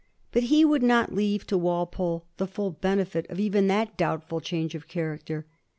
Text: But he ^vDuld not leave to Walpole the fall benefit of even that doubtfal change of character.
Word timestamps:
But 0.31 0.41
he 0.45 0.65
^vDuld 0.65 0.81
not 0.81 1.13
leave 1.13 1.45
to 1.45 1.59
Walpole 1.59 2.25
the 2.37 2.47
fall 2.47 2.71
benefit 2.71 3.29
of 3.29 3.39
even 3.39 3.67
that 3.67 3.99
doubtfal 3.99 4.41
change 4.41 4.73
of 4.73 4.87
character. 4.87 5.45